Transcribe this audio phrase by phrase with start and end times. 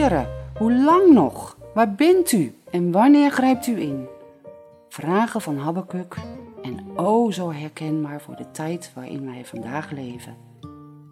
[0.00, 0.26] Heere,
[0.58, 1.56] hoe lang nog?
[1.74, 4.06] Waar bent u en wanneer grijpt u in?
[4.88, 6.16] Vragen van Habakkuk
[6.62, 10.36] en o zo herkenbaar voor de tijd waarin wij vandaag leven.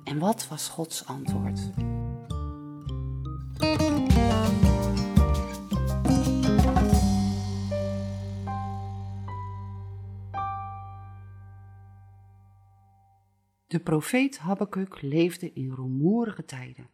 [0.05, 1.73] En wat was Gods antwoord?
[13.67, 16.89] De profeet Habakkuk leefde in rumoerige tijden,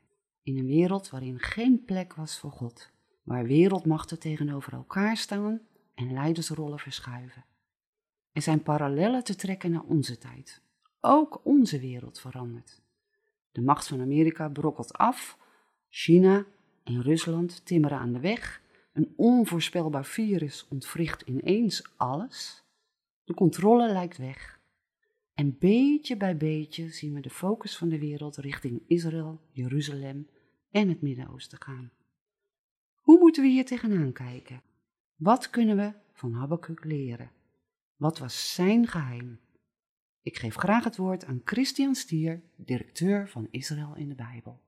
[0.44, 2.90] in een wereld waarin geen plek was voor God,
[3.22, 5.60] waar wereldmachten tegenover elkaar staan
[5.94, 7.44] en leidersrollen verschuiven.
[8.32, 10.62] Er zijn parallellen te trekken naar onze tijd.
[11.00, 12.82] Ook onze wereld verandert.
[13.52, 15.38] De macht van Amerika brokkelt af,
[15.88, 16.46] China
[16.84, 22.64] en Rusland timmeren aan de weg, een onvoorspelbaar virus ontwricht ineens alles,
[23.24, 24.60] de controle lijkt weg.
[25.34, 30.28] En beetje bij beetje zien we de focus van de wereld richting Israël, Jeruzalem
[30.74, 31.90] en het Midden-Oosten gaan.
[32.94, 34.62] Hoe moeten we hier tegenaan kijken?
[35.16, 37.30] Wat kunnen we van Habakkuk leren?
[37.96, 39.40] Wat was zijn geheim?
[40.22, 44.60] Ik geef graag het woord aan Christian Stier, directeur van Israël in de Bijbel.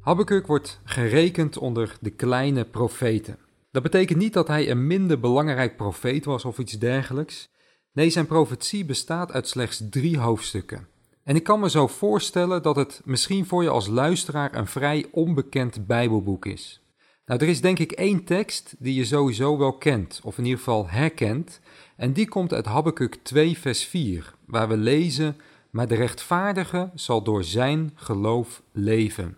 [0.00, 3.38] Habakkuk wordt gerekend onder de kleine profeten.
[3.70, 7.48] Dat betekent niet dat hij een minder belangrijk profeet was of iets dergelijks.
[7.94, 10.86] Nee, zijn profetie bestaat uit slechts drie hoofdstukken.
[11.22, 15.06] En ik kan me zo voorstellen dat het misschien voor je als luisteraar een vrij
[15.10, 16.80] onbekend Bijbelboek is.
[17.26, 20.58] Nou, er is denk ik één tekst die je sowieso wel kent, of in ieder
[20.58, 21.60] geval herkent,
[21.96, 25.36] en die komt uit Habakkuk 2, vers 4, waar we lezen:
[25.70, 29.36] Maar de rechtvaardige zal door zijn geloof leven.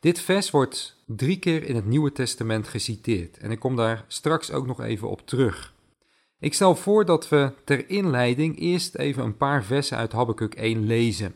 [0.00, 4.50] Dit vers wordt drie keer in het Nieuwe Testament geciteerd en ik kom daar straks
[4.50, 5.74] ook nog even op terug.
[6.38, 10.86] Ik stel voor dat we ter inleiding eerst even een paar versen uit Habakkuk 1
[10.86, 11.34] lezen.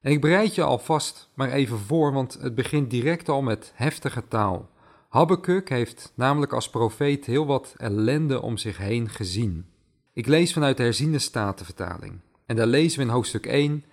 [0.00, 4.28] En ik bereid je alvast maar even voor, want het begint direct al met heftige
[4.28, 4.68] taal.
[5.08, 9.66] Habakkuk heeft namelijk als profeet heel wat ellende om zich heen gezien.
[10.12, 12.20] Ik lees vanuit de herziende statenvertaling.
[12.46, 13.84] En daar lezen we in hoofdstuk 1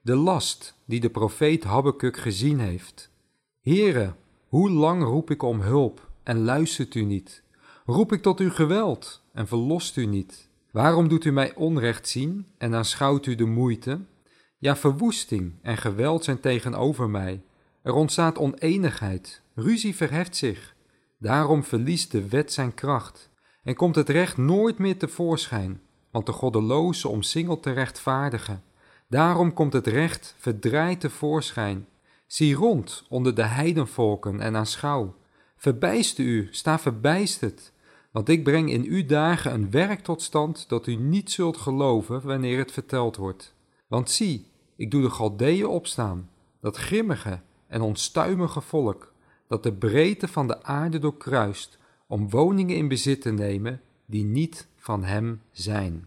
[0.00, 3.10] de last die de profeet Habakkuk gezien heeft.
[3.60, 4.14] Heere,
[4.48, 7.42] hoe lang roep ik om hulp en luistert u niet?
[7.84, 10.48] Roep ik tot uw geweld en verlost u niet?
[10.70, 14.00] Waarom doet u mij onrecht zien en aanschouwt u de moeite?
[14.58, 17.42] Ja, verwoesting en geweld zijn tegenover mij.
[17.82, 20.74] Er ontstaat oneenigheid, ruzie verheft zich.
[21.18, 23.30] Daarom verliest de wet zijn kracht
[23.62, 28.58] en komt het recht nooit meer tevoorschijn, want de goddeloze omsingelt de rechtvaardige.
[29.08, 31.86] Daarom komt het recht verdraaid tevoorschijn.
[32.26, 35.14] Zie rond onder de heidenvolken en aanschouw.
[35.56, 37.72] Verbijster u, sta verbijsterd,
[38.12, 42.26] want ik breng in uw dagen een werk tot stand dat u niet zult geloven
[42.26, 43.54] wanneer het verteld wordt.
[43.86, 44.46] Want zie,
[44.76, 46.30] ik doe de Galdeeën opstaan,
[46.60, 49.12] dat grimmige en onstuimige volk,
[49.48, 54.68] dat de breedte van de aarde doorkruist, om woningen in bezit te nemen die niet
[54.76, 56.06] van hem zijn.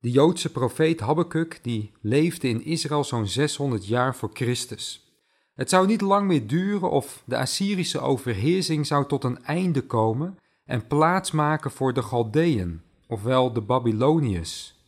[0.00, 5.12] De Joodse profeet Habakkuk die leefde in Israël zo'n 600 jaar voor Christus.
[5.54, 10.38] Het zou niet lang meer duren of de Assyrische overheersing zou tot een einde komen
[10.70, 14.78] en plaats maken voor de Galdeën, ofwel de Babyloniërs.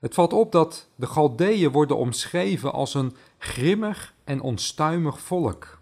[0.00, 5.78] Het valt op dat de Galdeën worden omschreven als een grimmig en onstuimig volk.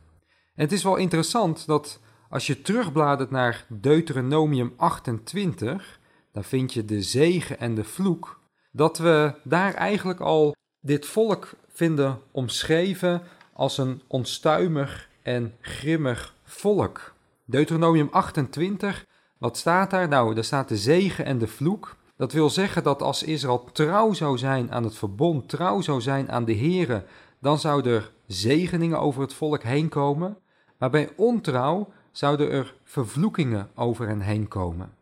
[0.54, 6.00] En het is wel interessant dat als je terugbladert naar Deuteronomium 28,
[6.32, 8.40] daar vind je de zegen en de vloek,
[8.72, 13.22] dat we daar eigenlijk al dit volk vinden omschreven
[13.52, 17.14] als een onstuimig en grimmig volk.
[17.44, 19.04] Deuteronomium 28,
[19.44, 20.08] wat staat daar?
[20.08, 21.96] Nou, daar staat de zegen en de vloek.
[22.16, 26.30] Dat wil zeggen dat als Israël trouw zou zijn aan het verbond, trouw zou zijn
[26.30, 27.04] aan de Here,
[27.38, 30.36] dan zouden er zegeningen over het volk heen komen.
[30.78, 34.92] Maar bij ontrouw zouden er vervloekingen over hen heen komen.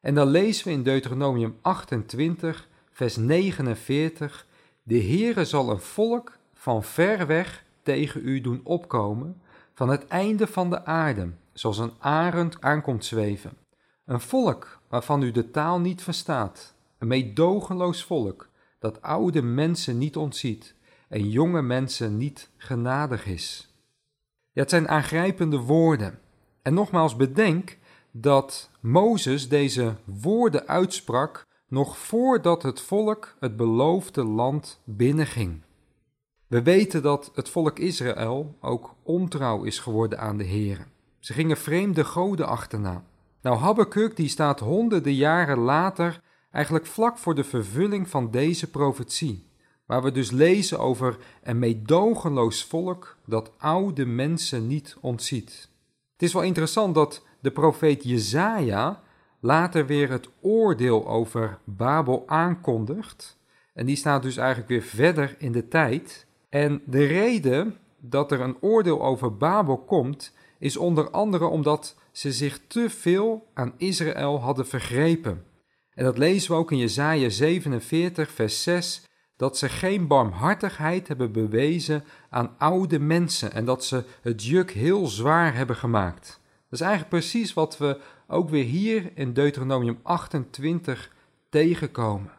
[0.00, 4.46] En dan lezen we in Deuteronomium 28, vers 49,
[4.82, 9.40] De Heere zal een volk van ver weg tegen u doen opkomen,
[9.74, 13.60] van het einde van de aarde, zoals een arend aankomt zweven.
[14.04, 20.16] Een volk waarvan u de taal niet verstaat, een meedogenloos volk, dat oude mensen niet
[20.16, 20.74] ontziet
[21.08, 23.74] en jonge mensen niet genadig is.
[24.52, 26.18] Ja, het zijn aangrijpende woorden.
[26.62, 27.78] En nogmaals, bedenk
[28.10, 35.62] dat Mozes deze woorden uitsprak nog voordat het volk het beloofde land binnenging.
[36.46, 40.86] We weten dat het volk Israël ook ontrouw is geworden aan de Heer.
[41.18, 43.04] Ze gingen vreemde goden achterna.
[43.42, 49.46] Nou, Habakkuk die staat honderden jaren later eigenlijk vlak voor de vervulling van deze profetie,
[49.86, 55.68] waar we dus lezen over een meedogenloos volk dat oude mensen niet ontziet.
[56.12, 59.02] Het is wel interessant dat de profeet Jezaja
[59.40, 63.38] later weer het oordeel over Babel aankondigt.
[63.74, 66.26] En die staat dus eigenlijk weer verder in de tijd.
[66.48, 72.32] En de reden dat er een oordeel over Babel komt, is onder andere omdat ze
[72.32, 75.44] zich te veel aan Israël hadden vergrepen.
[75.94, 79.02] En dat lezen we ook in Jesaja 47, vers 6,
[79.36, 85.06] dat ze geen barmhartigheid hebben bewezen aan oude mensen en dat ze het juk heel
[85.06, 86.40] zwaar hebben gemaakt.
[86.68, 91.10] Dat is eigenlijk precies wat we ook weer hier in Deuteronomium 28
[91.50, 92.30] tegenkomen.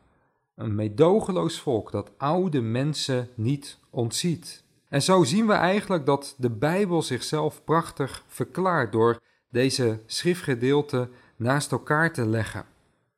[0.56, 4.64] Een meedogenloos volk dat oude mensen niet ontziet.
[4.90, 9.20] En zo zien we eigenlijk dat de Bijbel zichzelf prachtig verklaart door
[9.54, 12.66] deze schriftgedeelten naast elkaar te leggen.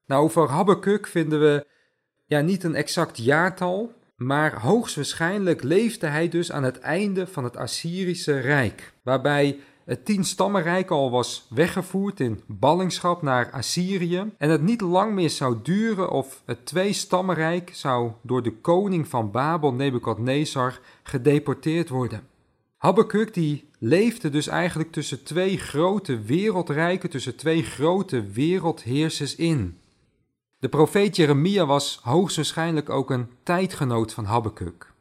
[0.05, 1.65] Nou, over Habakkuk vinden we
[2.25, 7.57] ja, niet een exact jaartal, maar hoogstwaarschijnlijk leefde hij dus aan het einde van het
[7.57, 14.61] Assyrische Rijk, waarbij het tien stammenrijk al was weggevoerd in ballingschap naar Assyrië en het
[14.61, 19.73] niet lang meer zou duren of het twee stammenrijk zou door de koning van Babel
[19.73, 22.34] Nebukadnezar gedeporteerd worden.
[22.85, 29.77] Habakkuk die leefde dus eigenlijk tussen twee grote wereldrijken, tussen twee grote wereldheersers in.
[30.59, 34.93] De profeet Jeremia was hoogstwaarschijnlijk ook een tijdgenoot van Habakkuk.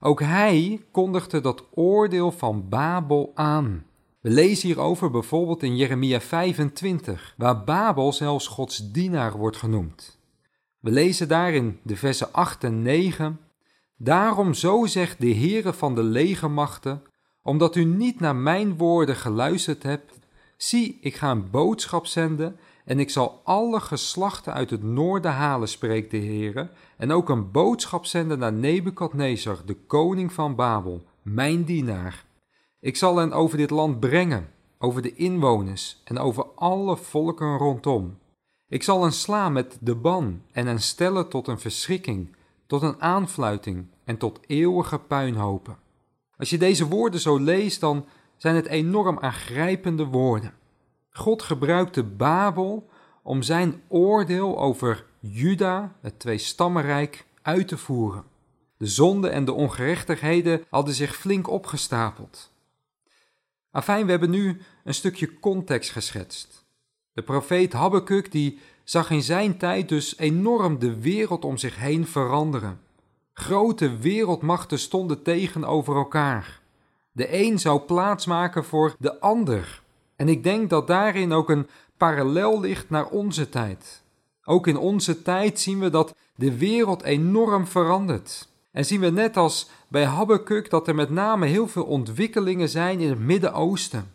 [0.00, 3.84] Ook hij kondigde dat oordeel van Babel aan.
[4.20, 10.18] We lezen hierover bijvoorbeeld in Jeremia 25, waar Babel zelfs Gods dienaar wordt genoemd.
[10.80, 13.40] We lezen daarin de versen 8 en 9.
[13.96, 17.02] Daarom zo zegt de Heere van de legermachten,
[17.42, 20.18] omdat u niet naar mijn woorden geluisterd hebt,
[20.56, 25.68] zie, ik ga een boodschap zenden en ik zal alle geslachten uit het noorden halen,
[25.68, 31.64] spreekt de Heere, en ook een boodschap zenden naar Nebukadnezar, de koning van Babel, mijn
[31.64, 32.24] dienaar.
[32.80, 34.48] Ik zal hen over dit land brengen,
[34.78, 38.18] over de inwoners en over alle volken rondom.
[38.68, 42.36] Ik zal hen slaan met de ban en hen stellen tot een verschrikking,
[42.66, 45.76] tot een aanfluiting en tot eeuwige puinhopen.
[46.42, 48.06] Als je deze woorden zo leest, dan
[48.36, 50.54] zijn het enorm aangrijpende woorden.
[51.10, 52.88] God gebruikte Babel
[53.22, 58.24] om zijn oordeel over Juda, het tweestammenrijk, uit te voeren.
[58.76, 62.52] De zonde en de ongerechtigheden hadden zich flink opgestapeld.
[63.70, 66.64] Afijn, we hebben nu een stukje context geschetst.
[67.12, 72.06] De profeet Habakkuk die zag in zijn tijd dus enorm de wereld om zich heen
[72.06, 72.80] veranderen.
[73.34, 76.60] Grote wereldmachten stonden tegenover elkaar.
[77.12, 79.82] De een zou plaatsmaken voor de ander.
[80.16, 84.02] En ik denk dat daarin ook een parallel ligt naar onze tijd.
[84.44, 88.48] Ook in onze tijd zien we dat de wereld enorm verandert.
[88.72, 93.00] En zien we net als bij Habakkuk dat er met name heel veel ontwikkelingen zijn
[93.00, 94.12] in het Midden-Oosten.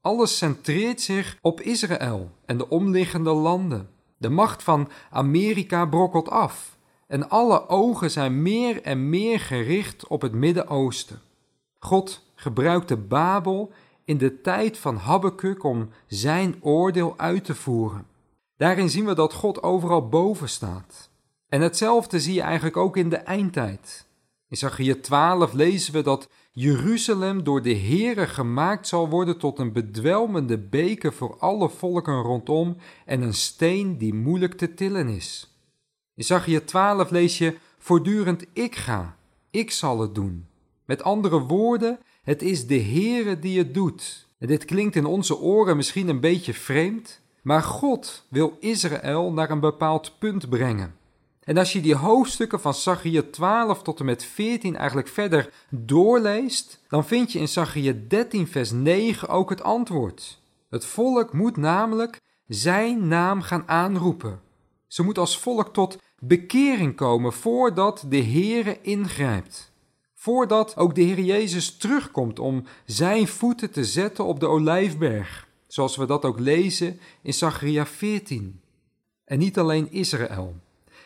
[0.00, 3.88] Alles centreert zich op Israël en de omliggende landen.
[4.16, 6.78] De macht van Amerika brokkelt af
[7.10, 11.20] en alle ogen zijn meer en meer gericht op het Midden-Oosten.
[11.78, 13.72] God gebruikte Babel
[14.04, 18.06] in de tijd van Habakkuk om zijn oordeel uit te voeren.
[18.56, 21.10] Daarin zien we dat God overal boven staat.
[21.48, 24.06] En hetzelfde zie je eigenlijk ook in de eindtijd.
[24.48, 29.72] In Zachariah 12 lezen we dat Jeruzalem door de Heere gemaakt zal worden tot een
[29.72, 35.50] bedwelmende beker voor alle volken rondom en een steen die moeilijk te tillen is.
[36.20, 39.16] In Zachariah 12 lees je voortdurend ik ga,
[39.50, 40.46] ik zal het doen.
[40.84, 44.28] Met andere woorden, het is de Heere die het doet.
[44.38, 49.50] En dit klinkt in onze oren misschien een beetje vreemd, maar God wil Israël naar
[49.50, 50.94] een bepaald punt brengen.
[51.40, 56.80] En als je die hoofdstukken van Zachariah 12 tot en met 14 eigenlijk verder doorleest,
[56.88, 60.40] dan vind je in Zachariah 13 vers 9 ook het antwoord.
[60.70, 64.48] Het volk moet namelijk zijn naam gaan aanroepen.
[64.90, 69.72] Ze moet als volk tot bekering komen voordat de Heere ingrijpt.
[70.14, 75.96] Voordat ook de Heer Jezus terugkomt om zijn voeten te zetten op de olijfberg, zoals
[75.96, 78.60] we dat ook lezen in Zachariah 14.
[79.24, 80.54] En niet alleen Israël.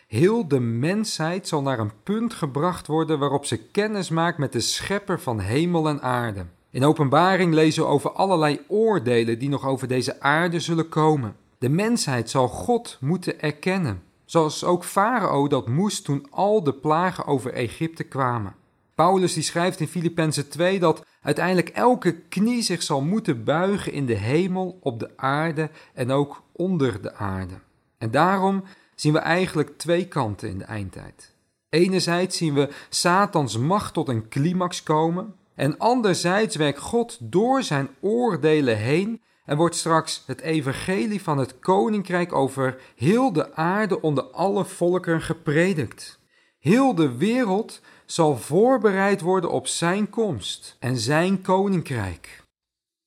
[0.06, 4.60] Heel de mensheid zal naar een punt gebracht worden waarop ze kennis maakt met de
[4.60, 6.46] schepper van hemel en aarde.
[6.70, 11.36] In openbaring lezen we over allerlei oordelen die nog over deze aarde zullen komen.
[11.58, 17.26] De mensheid zal God moeten erkennen, zoals ook Farao dat moest toen al de plagen
[17.26, 18.54] over Egypte kwamen.
[18.94, 24.06] Paulus die schrijft in Filippenzen 2 dat uiteindelijk elke knie zich zal moeten buigen in
[24.06, 27.54] de hemel, op de aarde en ook onder de aarde.
[27.98, 28.64] En daarom
[28.94, 31.34] zien we eigenlijk twee kanten in de eindtijd.
[31.68, 37.88] Enerzijds zien we Satans macht tot een climax komen, en anderzijds werkt God door zijn
[38.00, 44.24] oordelen heen en wordt straks het evangelie van het koninkrijk over heel de aarde onder
[44.24, 46.18] alle volkeren gepredikt.
[46.58, 52.42] Heel de wereld zal voorbereid worden op zijn komst en zijn koninkrijk.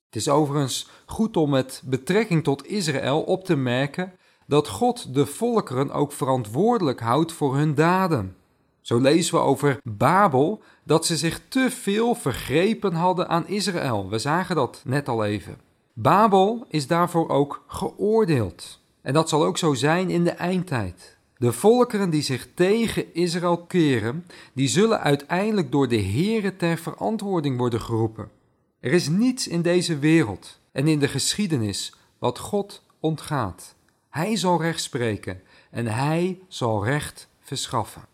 [0.06, 4.14] Het is overigens goed om met betrekking tot Israël op te merken
[4.46, 8.36] dat God de volkeren ook verantwoordelijk houdt voor hun daden.
[8.82, 14.10] Zo lezen we over Babel dat ze zich te veel vergrepen hadden aan Israël.
[14.10, 15.67] We zagen dat net al even.
[16.00, 18.80] Babel is daarvoor ook geoordeeld.
[19.02, 21.18] En dat zal ook zo zijn in de eindtijd.
[21.38, 27.58] De volkeren die zich tegen Israël keren, die zullen uiteindelijk door de Here ter verantwoording
[27.58, 28.30] worden geroepen.
[28.80, 33.76] Er is niets in deze wereld en in de geschiedenis wat God ontgaat.
[34.10, 38.06] Hij zal recht spreken en hij zal recht verschaffen.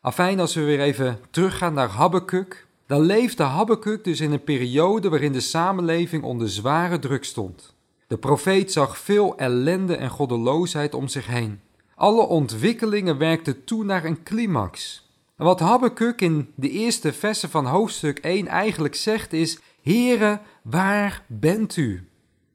[0.00, 5.08] Afijn, als we weer even teruggaan naar Habakkuk, dan leefde Habakkuk dus in een periode
[5.08, 7.74] waarin de samenleving onder zware druk stond.
[8.06, 11.60] De profeet zag veel ellende en goddeloosheid om zich heen.
[11.94, 15.04] Alle ontwikkelingen werkten toe naar een climax.
[15.36, 21.24] En wat Habakkuk in de eerste versen van hoofdstuk 1 eigenlijk zegt is: Heere, waar
[21.26, 22.08] bent u?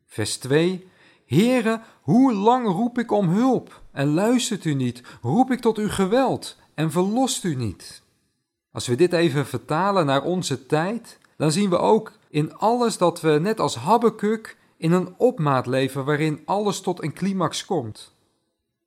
[0.07, 0.87] Vers 2:
[1.25, 5.01] Heere, hoe lang roep ik om hulp en luistert u niet?
[5.21, 8.01] Roep ik tot uw geweld en verlost u niet?
[8.71, 13.21] Als we dit even vertalen naar onze tijd, dan zien we ook in alles dat
[13.21, 18.15] we net als Habakkuk in een opmaat leven waarin alles tot een climax komt.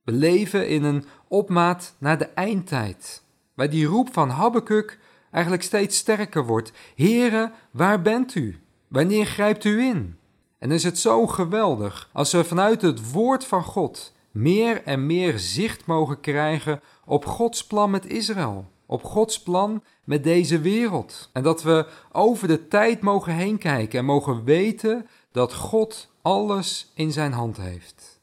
[0.02, 3.22] We leven in een opmaat naar de eindtijd,
[3.54, 4.98] waar die roep van Habakkuk
[5.30, 6.72] eigenlijk steeds sterker wordt.
[6.94, 8.58] Here, waar bent u?
[8.88, 10.18] Wanneer grijpt u in?
[10.58, 15.38] En is het zo geweldig als we vanuit het woord van God meer en meer
[15.38, 21.30] zicht mogen krijgen op Gods plan met Israël, op Gods plan met deze wereld.
[21.32, 26.92] En dat we over de tijd mogen heen kijken en mogen weten dat God alles
[26.94, 28.20] in zijn hand heeft.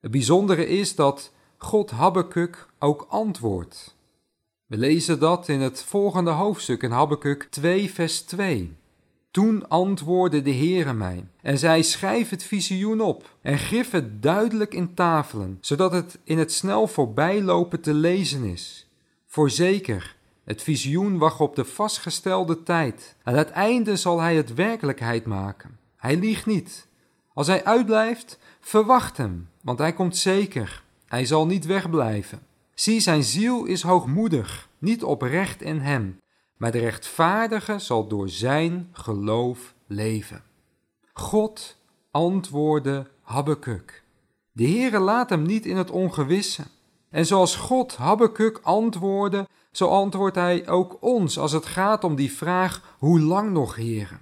[0.00, 3.96] Het bijzondere is dat God Habakkuk ook antwoordt.
[4.66, 8.76] We lezen dat in het volgende hoofdstuk in Habakkuk 2 vers 2.
[9.30, 14.74] Toen antwoordde de Heere mij en zei: Schrijf het visioen op en grif het duidelijk
[14.74, 18.85] in tafelen, zodat het in het snel voorbijlopen te lezen is.
[19.36, 23.16] Voorzeker, het visioen wacht op de vastgestelde tijd.
[23.22, 25.78] Aan het einde zal hij het werkelijkheid maken.
[25.96, 26.86] Hij liegt niet.
[27.34, 30.82] Als hij uitblijft, verwacht hem, want hij komt zeker.
[31.06, 32.46] Hij zal niet wegblijven.
[32.74, 36.18] Zie, zijn ziel is hoogmoedig, niet oprecht in hem
[36.56, 40.42] maar de rechtvaardige zal door zijn geloof leven.
[41.12, 41.76] God
[42.10, 44.02] antwoordde Habakkuk.
[44.52, 46.62] De Heere laat hem niet in het ongewisse.
[47.10, 52.32] En zoals God Habakkuk antwoordde, zo antwoordt hij ook ons als het gaat om die
[52.32, 54.18] vraag: hoe lang nog, Heere?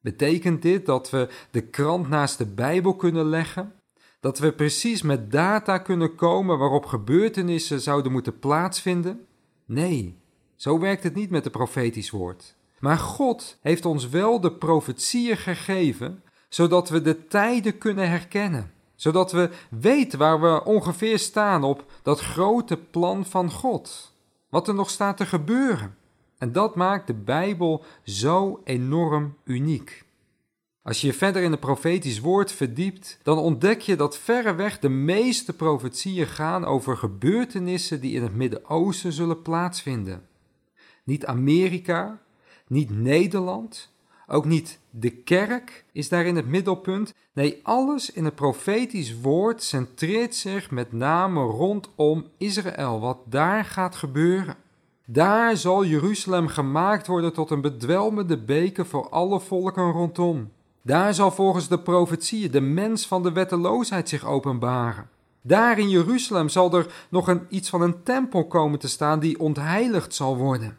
[0.00, 3.72] Betekent dit dat we de krant naast de Bijbel kunnen leggen?
[4.20, 9.26] Dat we precies met data kunnen komen waarop gebeurtenissen zouden moeten plaatsvinden?
[9.64, 10.18] Nee,
[10.56, 12.56] zo werkt het niet met het profetisch woord.
[12.78, 18.73] Maar God heeft ons wel de profetieën gegeven, zodat we de tijden kunnen herkennen.
[19.04, 24.12] Zodat we weten waar we ongeveer staan op dat grote plan van God.
[24.48, 25.96] Wat er nog staat te gebeuren.
[26.38, 30.04] En dat maakt de Bijbel zo enorm uniek.
[30.82, 34.88] Als je je verder in het profetisch woord verdiept, dan ontdek je dat verreweg de
[34.88, 40.26] meeste profetieën gaan over gebeurtenissen die in het Midden-Oosten zullen plaatsvinden.
[41.04, 42.22] Niet Amerika,
[42.68, 43.93] niet Nederland,
[44.26, 47.14] ook niet de kerk is daar in het middelpunt.
[47.32, 53.96] Nee, alles in het profetisch woord centreert zich met name rondom Israël, wat daar gaat
[53.96, 54.56] gebeuren.
[55.06, 60.50] Daar zal Jeruzalem gemaakt worden tot een bedwelmende beker voor alle volken rondom.
[60.82, 65.08] Daar zal volgens de profetieën de mens van de wetteloosheid zich openbaren.
[65.40, 69.40] Daar in Jeruzalem zal er nog een, iets van een tempel komen te staan die
[69.40, 70.78] ontheiligd zal worden.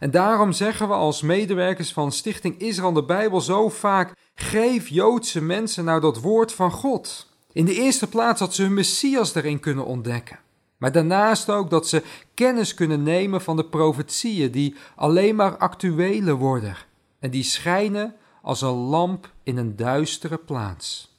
[0.00, 5.42] En daarom zeggen we als medewerkers van Stichting Israël de Bijbel zo vaak: geef Joodse
[5.42, 7.28] mensen nou dat woord van God.
[7.52, 10.38] In de eerste plaats dat ze hun Messias erin kunnen ontdekken.
[10.76, 12.02] Maar daarnaast ook dat ze
[12.34, 16.76] kennis kunnen nemen van de profetieën die alleen maar actueler worden
[17.18, 21.18] en die schijnen als een lamp in een duistere plaats.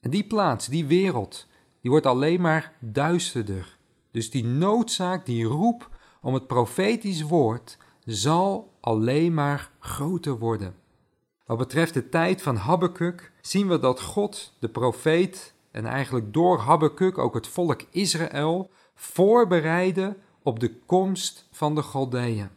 [0.00, 1.46] En die plaats, die wereld,
[1.80, 3.76] die wordt alleen maar duisterder.
[4.10, 5.88] Dus die noodzaak, die roep
[6.22, 10.74] om het profetisch woord zal alleen maar groter worden.
[11.46, 16.58] Wat betreft de tijd van Habakkuk zien we dat God, de profeet, en eigenlijk door
[16.58, 22.48] Habakkuk ook het volk Israël voorbereidde op de komst van de Galdeeën.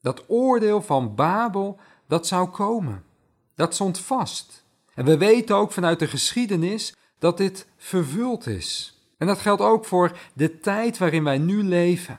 [0.00, 3.04] Dat oordeel van Babel, dat zou komen.
[3.54, 4.64] Dat stond vast.
[4.94, 8.98] En we weten ook vanuit de geschiedenis dat dit vervuld is.
[9.18, 12.18] En dat geldt ook voor de tijd waarin wij nu leven.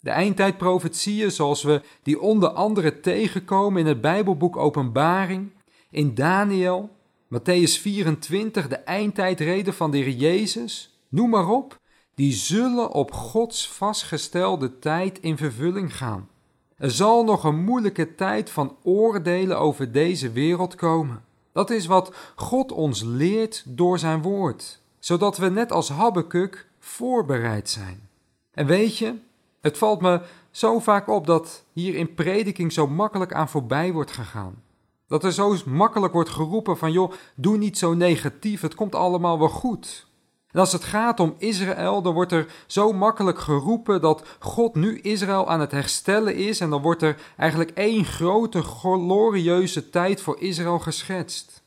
[0.00, 5.50] De eindtijdprofetieën zoals we die onder andere tegenkomen in het Bijbelboek Openbaring,
[5.90, 6.90] in Daniel,
[7.34, 11.78] Matthäus 24, de eindtijdreden van de Heer Jezus, noem maar op,
[12.14, 16.28] die zullen op Gods vastgestelde tijd in vervulling gaan.
[16.76, 21.24] Er zal nog een moeilijke tijd van oordelen over deze wereld komen.
[21.52, 27.68] Dat is wat God ons leert door zijn woord, zodat we net als Habakkuk voorbereid
[27.68, 28.08] zijn.
[28.50, 29.14] En weet je,
[29.60, 34.10] het valt me zo vaak op dat hier in prediking zo makkelijk aan voorbij wordt
[34.10, 34.62] gegaan.
[35.06, 39.38] Dat er zo makkelijk wordt geroepen van joh, doe niet zo negatief, het komt allemaal
[39.38, 40.06] wel goed.
[40.50, 45.00] En als het gaat om Israël, dan wordt er zo makkelijk geroepen dat God nu
[45.00, 50.40] Israël aan het herstellen is en dan wordt er eigenlijk één grote glorieuze tijd voor
[50.40, 51.62] Israël geschetst.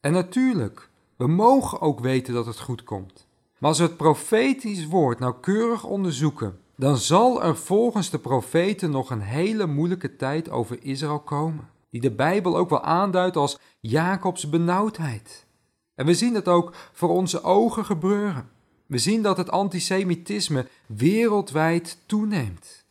[0.00, 3.26] En natuurlijk, we mogen ook weten dat het goed komt.
[3.58, 9.10] Maar als we het profetisch woord nauwkeurig onderzoeken, dan zal er volgens de profeten nog
[9.10, 14.48] een hele moeilijke tijd over Israël komen, die de Bijbel ook wel aanduidt als Jacobs
[14.48, 15.46] benauwdheid.
[15.94, 18.50] En we zien het ook voor onze ogen gebeuren.
[18.86, 22.84] We zien dat het antisemitisme wereldwijd toeneemt.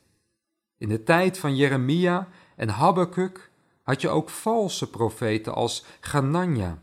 [0.78, 6.82] In de tijd van Jeremia en Habakkuk had je ook valse profeten als Ganania.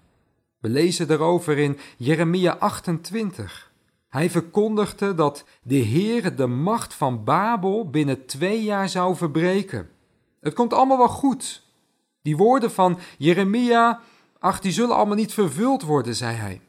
[0.59, 3.70] We lezen daarover in Jeremia 28.
[4.11, 9.89] Hij verkondigde dat de Heer de macht van Babel binnen twee jaar zou verbreken.
[10.41, 11.63] Het komt allemaal wel goed.
[12.23, 14.01] Die woorden van Jeremia,
[14.39, 16.61] ach, die zullen allemaal niet vervuld worden, zei hij.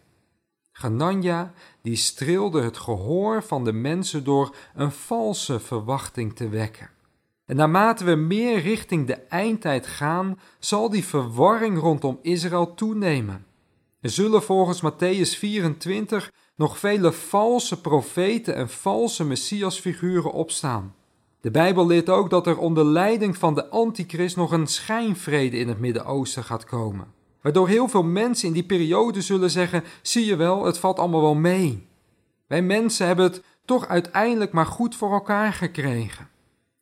[0.72, 6.90] Ganania, die streelde het gehoor van de mensen door een valse verwachting te wekken.
[7.46, 13.46] En naarmate we meer richting de eindtijd gaan, zal die verwarring rondom Israël toenemen.
[14.02, 20.96] Er zullen volgens Matthäus 24 nog vele valse profeten en valse messiasfiguren opstaan.
[21.42, 25.68] De Bijbel leert ook dat er onder leiding van de antichrist nog een schijnvrede in
[25.68, 27.14] het Midden-Oosten gaat komen.
[27.42, 31.22] Waardoor heel veel mensen in die periode zullen zeggen: zie je wel, het valt allemaal
[31.22, 31.88] wel mee.
[32.48, 36.30] Wij mensen hebben het toch uiteindelijk maar goed voor elkaar gekregen.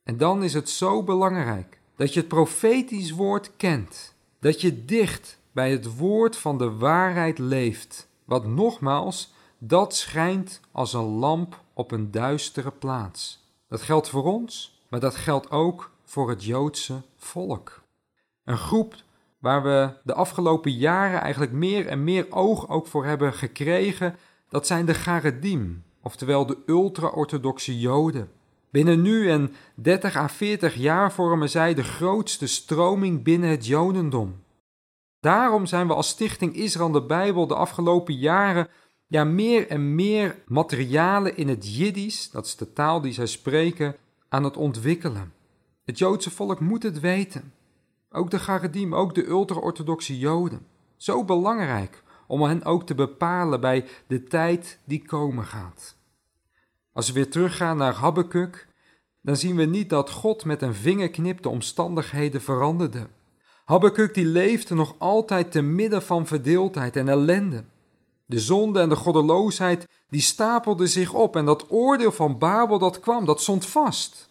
[0.03, 5.39] En dan is het zo belangrijk dat je het profetisch woord kent, dat je dicht
[5.51, 11.91] bij het woord van de waarheid leeft, wat nogmaals dat schijnt als een lamp op
[11.91, 13.47] een duistere plaats.
[13.67, 17.81] Dat geldt voor ons, maar dat geldt ook voor het Joodse volk.
[18.43, 18.95] Een groep
[19.39, 24.15] waar we de afgelopen jaren eigenlijk meer en meer oog ook voor hebben gekregen,
[24.49, 28.31] dat zijn de Garedim, oftewel de ultra-orthodoxe Joden.
[28.71, 34.43] Binnen nu en 30 à 40 jaar vormen zij de grootste stroming binnen het Jodendom.
[35.19, 38.67] Daarom zijn we als Stichting Israël de Bijbel de afgelopen jaren
[39.09, 43.95] ja, meer en meer materialen in het Jiddisch, dat is de taal die zij spreken,
[44.27, 45.33] aan het ontwikkelen.
[45.85, 47.53] Het Joodse volk moet het weten.
[48.09, 50.65] Ook de Garedim, ook de ultra-orthodoxe Joden.
[50.97, 55.95] Zo belangrijk om hen ook te bepalen bij de tijd die komen gaat.
[56.93, 58.67] Als we weer teruggaan naar Habakkuk,
[59.21, 63.07] dan zien we niet dat God met een vingerknip de omstandigheden veranderde.
[63.65, 67.63] Habakkuk die leefde nog altijd te midden van verdeeldheid en ellende.
[68.29, 72.99] De zonde en de goddeloosheid, die stapelden zich op en dat oordeel van Babel dat
[72.99, 74.29] kwam, dat stond vast.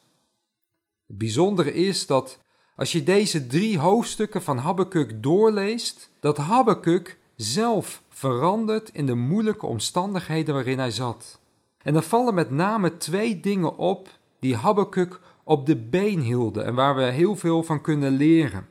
[1.06, 2.38] Het bijzondere is dat
[2.76, 9.66] als je deze drie hoofdstukken van Habakkuk doorleest, dat Habakkuk zelf verandert in de moeilijke
[9.66, 11.40] omstandigheden waarin hij zat.
[11.82, 14.08] En er vallen met name twee dingen op
[14.40, 18.68] die Habakkuk op de been hielden en waar we heel veel van kunnen leren.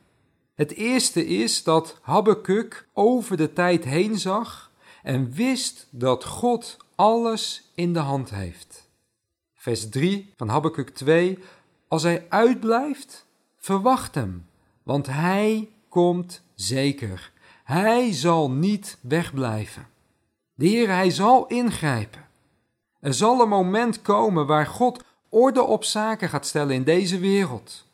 [0.55, 4.66] Het eerste is dat Habakkuk over de tijd heen zag
[5.03, 8.89] en wist dat God alles in de hand heeft.
[9.53, 11.39] Vers 3 van Habakkuk 2.
[11.87, 13.25] Als hij uitblijft,
[13.57, 14.45] verwacht hem,
[14.83, 17.31] want hij komt zeker.
[17.63, 19.87] Hij zal niet wegblijven.
[20.53, 22.25] De Heer, hij zal ingrijpen.
[22.99, 27.86] Er zal een moment komen waar God orde op zaken gaat stellen in deze wereld.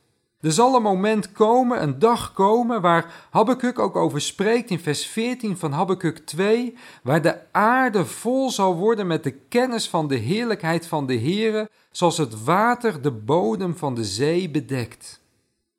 [0.43, 5.05] Er zal een moment komen, een dag komen, waar Habakkuk ook over spreekt in vers
[5.05, 10.15] 14 van Habakkuk 2, waar de aarde vol zal worden met de kennis van de
[10.15, 15.21] heerlijkheid van de Heere, zoals het water de bodem van de zee bedekt.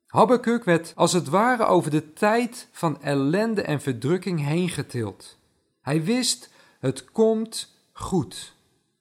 [0.07, 5.37] Habakkuk werd als het ware over de tijd van ellende en verdrukking heen getild.
[5.81, 6.49] Hij wist,
[6.79, 8.53] het komt goed.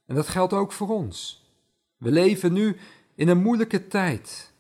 [0.07, 1.45] En dat geldt ook voor ons.
[1.97, 2.77] We leven nu
[3.15, 4.53] in een moeilijke tijd.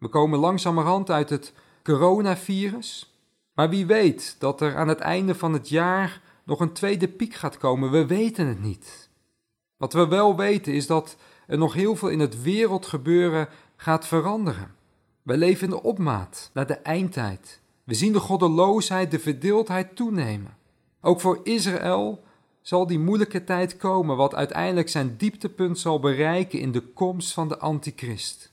[0.00, 3.14] We komen langzamerhand uit het coronavirus,
[3.54, 7.34] maar wie weet dat er aan het einde van het jaar nog een tweede piek
[7.34, 9.08] gaat komen, we weten het niet.
[9.76, 14.74] Wat we wel weten is dat er nog heel veel in het wereldgebeuren gaat veranderen.
[15.22, 17.60] Wij leven in de opmaat naar de eindtijd.
[17.84, 20.56] We zien de goddeloosheid, de verdeeldheid toenemen.
[21.00, 22.22] Ook voor Israël
[22.62, 27.48] zal die moeilijke tijd komen, wat uiteindelijk zijn dieptepunt zal bereiken in de komst van
[27.48, 28.49] de Antichrist.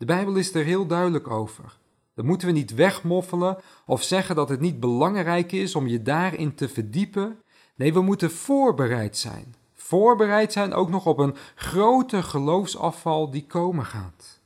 [0.00, 1.78] De Bijbel is er heel duidelijk over.
[2.14, 6.54] Dat moeten we niet wegmoffelen of zeggen dat het niet belangrijk is om je daarin
[6.54, 7.38] te verdiepen.
[7.74, 9.54] Nee, we moeten voorbereid zijn.
[9.74, 14.40] Voorbereid zijn ook nog op een grote geloofsafval die komen gaat.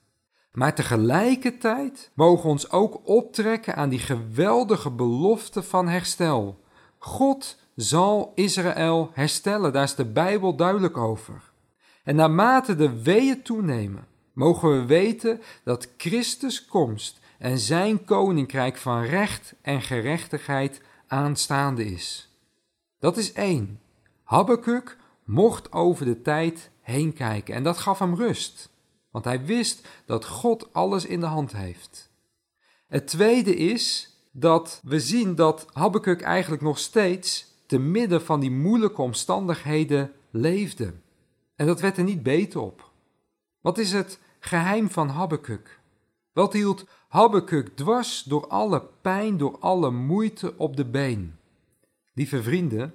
[0.52, 6.60] Maar tegelijkertijd mogen we ons ook optrekken aan die geweldige belofte van herstel.
[6.98, 11.52] God zal Israël herstellen, daar is de Bijbel duidelijk over.
[12.04, 19.02] En naarmate de weeën toenemen, mogen we weten dat Christus komst en zijn koninkrijk van
[19.02, 22.28] recht en gerechtigheid aanstaande is.
[22.98, 23.80] Dat is één.
[24.22, 28.70] Habakkuk mocht over de tijd heen kijken en dat gaf hem rust,
[29.10, 32.10] want hij wist dat God alles in de hand heeft.
[32.86, 38.50] Het tweede is dat we zien dat Habakkuk eigenlijk nog steeds te midden van die
[38.50, 40.92] moeilijke omstandigheden leefde.
[41.56, 42.90] En dat werd er niet beter op.
[43.60, 45.80] Wat is het geheim van Habakkuk?
[46.32, 51.36] Wat hield Habakkuk dwars door alle pijn, door alle moeite op de been?
[52.12, 52.94] Lieve vrienden,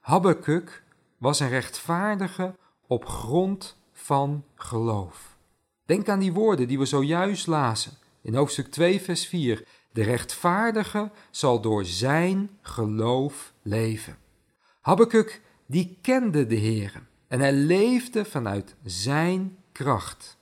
[0.00, 0.82] Habakkuk
[1.18, 2.54] was een rechtvaardige
[2.86, 5.36] op grond van geloof.
[5.84, 9.64] Denk aan die woorden die we zojuist lazen in hoofdstuk 2, vers 4.
[9.92, 14.16] De rechtvaardige zal door zijn geloof leven.
[14.80, 20.40] Habakkuk die kende de Heer en hij leefde vanuit zijn kracht.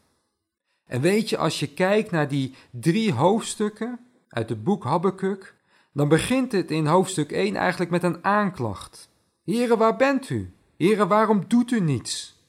[0.90, 3.98] En weet je, als je kijkt naar die drie hoofdstukken
[4.28, 5.54] uit het boek Habakkuk,
[5.92, 9.08] dan begint het in hoofdstuk 1 eigenlijk met een aanklacht.
[9.44, 10.52] Heren, waar bent u?
[10.76, 12.44] Heren, waarom doet u niets?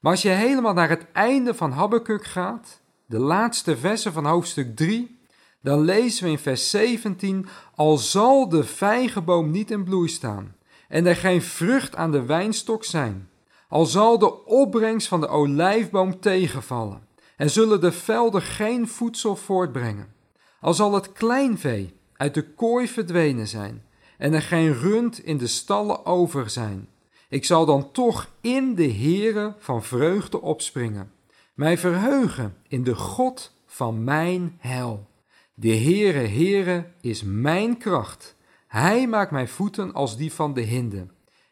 [0.00, 4.76] Maar als je helemaal naar het einde van Habakkuk gaat, de laatste versen van hoofdstuk
[4.76, 5.20] 3,
[5.62, 10.54] dan lezen we in vers 17: Al zal de vijgenboom niet in bloei staan
[10.88, 13.28] en er geen vrucht aan de wijnstok zijn,
[13.68, 17.08] al zal de opbrengst van de olijfboom tegenvallen
[17.40, 20.14] en zullen de velden geen voedsel voortbrengen,
[20.60, 23.84] al zal het kleinvee uit de kooi verdwenen zijn
[24.18, 26.88] en er geen rund in de stallen over zijn.
[27.28, 31.12] Ik zal dan toch in de Heere van vreugde opspringen,
[31.54, 35.08] mij verheugen in de God van mijn heil.
[35.54, 38.36] De Heere, Heere is mijn kracht.
[38.66, 41.06] Hij maakt mijn voeten als die van de hinde,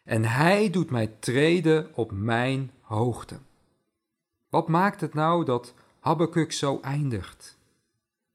[0.05, 3.39] en hij doet mij treden op mijn hoogte.
[4.49, 7.59] Wat maakt het nou dat Habakkuk zo eindigt?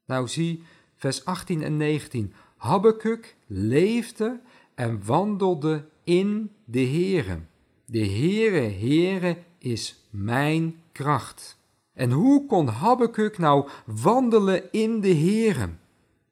[0.06, 0.64] Nou zie
[0.96, 2.34] vers 18 en 19.
[2.58, 4.40] Habakkuk leefde
[4.76, 7.40] en wandelde in de Heere.
[7.86, 11.58] De Heere, Heere is mijn kracht.
[11.94, 15.70] En hoe kon Habakkuk nou wandelen in de Heere?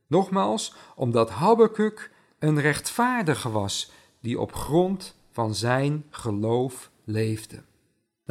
[0.07, 7.63] Nogmaals, omdat Habakkuk een rechtvaardige was die op grond van zijn geloof leefde.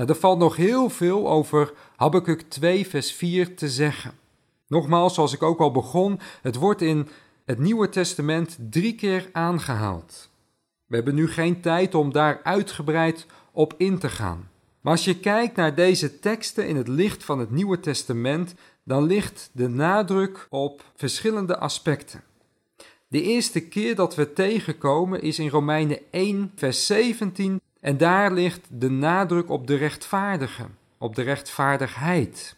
[0.00, 4.12] Nou, er valt nog heel veel over Habakkuk 2, vers 4 te zeggen.
[4.66, 7.08] Nogmaals, zoals ik ook al begon, het wordt in
[7.44, 10.30] het Nieuwe Testament drie keer aangehaald.
[10.86, 14.50] We hebben nu geen tijd om daar uitgebreid op in te gaan.
[14.80, 19.04] Maar als je kijkt naar deze teksten in het licht van het Nieuwe Testament, dan
[19.04, 22.22] ligt de nadruk op verschillende aspecten.
[23.08, 28.66] De eerste keer dat we tegenkomen is in Romeinen 1, vers 17, en daar ligt
[28.70, 30.66] de nadruk op de rechtvaardige,
[30.98, 32.56] op de rechtvaardigheid.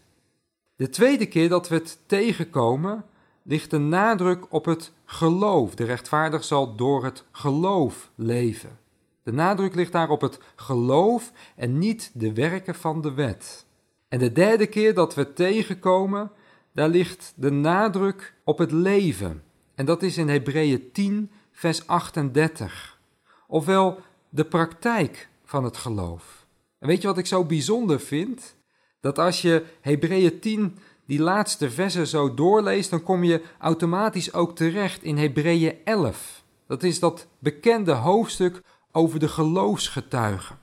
[0.76, 3.04] De tweede keer dat we het tegenkomen,
[3.42, 5.74] ligt de nadruk op het geloof.
[5.74, 8.78] De rechtvaardige zal door het geloof leven.
[9.22, 13.66] De nadruk ligt daar op het geloof en niet de werken van de wet.
[14.08, 16.30] En de derde keer dat we tegenkomen,
[16.72, 19.42] daar ligt de nadruk op het leven.
[19.74, 22.98] En dat is in Hebreeën 10, vers 38.
[23.46, 24.00] Ofwel
[24.34, 26.46] de praktijk van het geloof.
[26.78, 28.56] En weet je wat ik zo bijzonder vind?
[29.00, 34.56] Dat als je Hebreeën 10, die laatste versen zo doorleest, dan kom je automatisch ook
[34.56, 36.44] terecht in Hebreeën 11.
[36.66, 40.58] Dat is dat bekende hoofdstuk over de geloofsgetuigen.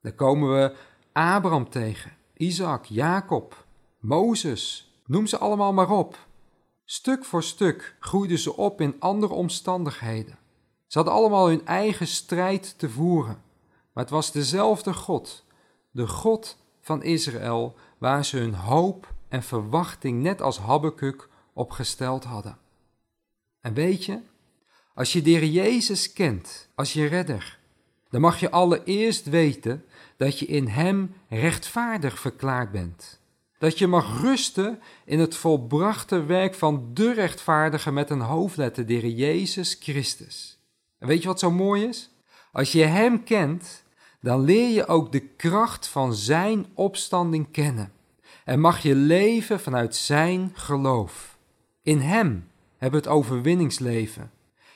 [0.00, 0.74] Daar komen we
[1.12, 3.64] Abraham tegen, Isaac, Jacob,
[4.00, 6.18] Mozes, noem ze allemaal maar op.
[6.84, 10.38] Stuk voor stuk groeiden ze op in andere omstandigheden.
[10.92, 13.42] Ze hadden allemaal hun eigen strijd te voeren.
[13.92, 15.44] Maar het was dezelfde God,
[15.90, 22.58] de God van Israël, waar ze hun hoop en verwachting, net als Habakkuk, opgesteld hadden.
[23.60, 24.20] En weet je,
[24.94, 27.58] als je de Jezus kent als je redder,
[28.10, 29.84] dan mag je allereerst weten
[30.16, 33.20] dat je in Hem rechtvaardig verklaard bent.
[33.58, 39.14] Dat je mag rusten in het volbrachte werk van de rechtvaardige met een hoofdletter, de
[39.14, 40.60] Jezus Christus.
[41.02, 42.10] En weet je wat zo mooi is?
[42.52, 43.84] Als je Hem kent,
[44.20, 47.92] dan leer je ook de kracht van Zijn opstanding kennen.
[48.44, 51.36] En mag je leven vanuit Zijn geloof.
[51.82, 54.30] In Hem hebben we het overwinningsleven.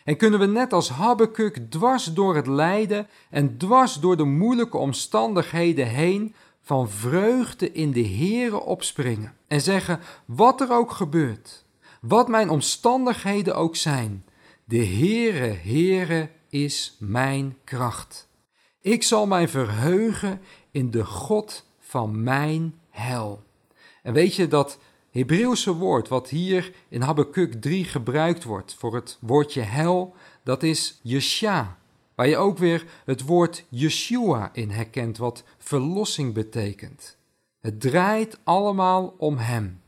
[0.04, 4.76] En kunnen we net als Habakkuk dwars door het lijden en dwars door de moeilijke
[4.76, 11.64] omstandigheden heen van vreugde in de Here opspringen en zeggen: wat er ook gebeurt,
[12.00, 14.24] wat mijn omstandigheden ook zijn,
[14.68, 18.28] de Heere, Heere is mijn kracht.
[18.80, 23.42] Ik zal mij verheugen in de God van mijn hel.
[24.02, 24.78] En weet je dat
[25.10, 31.00] Hebreeuwse woord wat hier in Habakkuk 3 gebruikt wordt voor het woordje hel, dat is
[31.02, 31.78] Yesha,
[32.14, 37.16] waar je ook weer het woord Yeshua in herkent, wat verlossing betekent.
[37.60, 39.80] Het draait allemaal om Hem.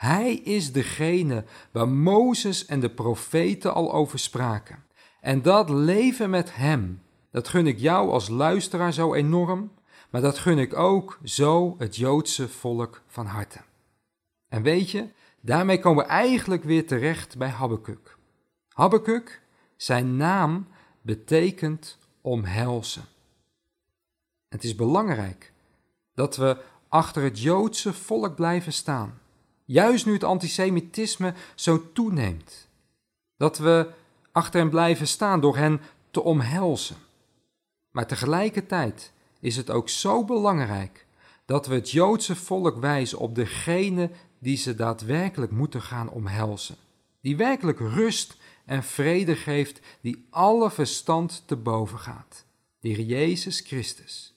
[0.00, 4.84] Hij is degene waar Mozes en de profeten al over spraken.
[5.20, 9.72] En dat leven met Hem, dat gun ik jou als luisteraar zo enorm,
[10.10, 13.60] maar dat gun ik ook zo het Joodse volk van harte.
[14.48, 15.08] En weet je,
[15.40, 18.16] daarmee komen we eigenlijk weer terecht bij Habakkuk.
[18.68, 19.42] Habakkuk,
[19.76, 20.66] zijn naam
[21.02, 23.04] betekent omhelzen.
[24.48, 25.52] Het is belangrijk
[26.14, 26.56] dat we
[26.88, 29.19] achter het Joodse volk blijven staan.
[29.70, 32.68] Juist nu het antisemitisme zo toeneemt.
[33.36, 33.90] Dat we
[34.32, 35.80] achter hen blijven staan door hen
[36.10, 36.96] te omhelzen.
[37.90, 41.06] Maar tegelijkertijd is het ook zo belangrijk
[41.44, 46.76] dat we het Joodse volk wijzen op degene die ze daadwerkelijk moeten gaan omhelzen.
[47.20, 52.44] Die werkelijk rust en vrede geeft, die alle verstand te boven gaat.
[52.80, 54.34] De Heer Jezus Christus.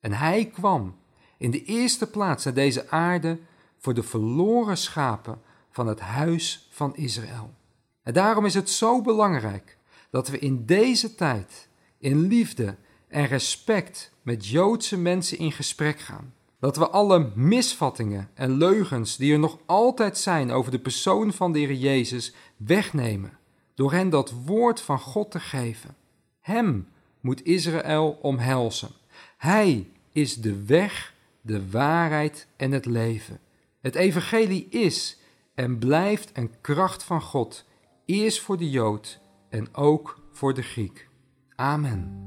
[0.00, 0.96] En Hij kwam
[1.38, 3.38] in de eerste plaats naar deze aarde
[3.84, 7.54] voor de verloren schapen van het huis van Israël.
[8.02, 9.78] En daarom is het zo belangrijk
[10.10, 11.68] dat we in deze tijd
[11.98, 12.76] in liefde
[13.08, 19.32] en respect met Joodse mensen in gesprek gaan dat we alle misvattingen en leugens die
[19.32, 23.38] er nog altijd zijn over de persoon van de Heer Jezus wegnemen,
[23.74, 25.96] door hen dat woord van God te geven.
[26.40, 26.88] Hem
[27.20, 28.90] moet Israël omhelzen.
[29.36, 33.38] Hij is de weg, de waarheid en het leven.
[33.84, 35.18] Het evangelie is
[35.54, 37.64] en blijft een kracht van God,
[38.04, 41.08] eerst voor de Jood en ook voor de Griek.
[41.54, 42.22] Amen.